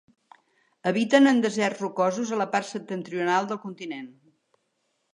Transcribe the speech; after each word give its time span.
Habiten 0.91 1.31
en 1.33 1.43
deserts 1.43 1.85
rocosos 1.85 2.33
a 2.33 2.41
la 2.41 2.49
part 2.57 2.71
septentrional 2.73 3.51
del 3.53 3.65
continent. 3.69 4.13